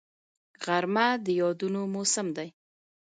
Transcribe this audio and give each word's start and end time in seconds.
غرمه 0.65 1.07
د 1.25 1.27
یادونو 1.41 1.81
موسم 1.93 2.27
دی 2.37 2.49